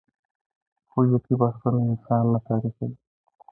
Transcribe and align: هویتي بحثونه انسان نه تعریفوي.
هویتي 0.93 1.33
بحثونه 1.39 1.79
انسان 1.89 2.23
نه 2.33 2.39
تعریفوي. 2.47 2.95